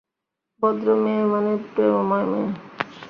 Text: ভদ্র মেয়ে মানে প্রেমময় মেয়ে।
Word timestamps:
ভদ্র 0.63 0.87
মেয়ে 1.03 1.23
মানে 1.25 1.51
প্রেমময় 1.73 2.25
মেয়ে। 2.31 2.49